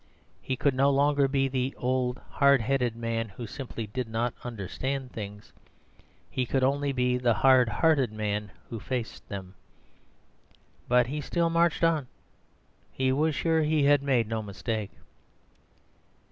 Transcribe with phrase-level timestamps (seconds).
[0.41, 5.11] He could no longer be the old "hard headed" man who simply did not understand
[5.11, 5.53] things;
[6.27, 9.53] he could only be the hard hearted man who faced them.
[10.87, 12.07] But he still marched on;
[12.91, 14.89] he was sure he had made no mistake.